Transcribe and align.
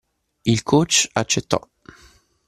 Il 0.45 0.63
coach 0.63 1.09
accettò. 1.13 1.59